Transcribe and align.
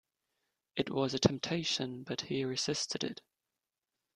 It 0.75 0.89
was 0.89 1.13
a 1.13 1.19
temptation, 1.19 2.01
but 2.01 2.21
he 2.21 2.43
resisted 2.43 3.03
it. 3.03 3.21